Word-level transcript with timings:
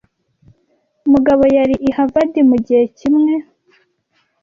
Mugabo 1.11 1.43
yari 1.57 1.75
i 1.87 1.89
Harvard 1.95 2.33
mugihe 2.49 2.83
kimwe. 2.97 3.33